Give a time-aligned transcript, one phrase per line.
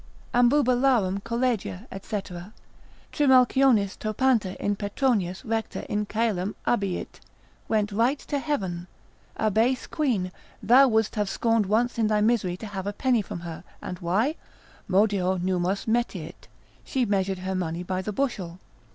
[0.33, 2.21] Ambubalarum collegia, &c.
[3.13, 7.19] Trimalcionis topanta in Petronius recta in caelum abiit,
[7.67, 8.87] went right to heaven:
[9.37, 10.31] a, base quean,
[10.63, 13.99] thou wouldst have scorned once in thy misery to have a penny from her; and
[13.99, 14.33] why?
[14.89, 16.47] modio nummos metiit,
[16.83, 18.57] she measured her money by the bushel.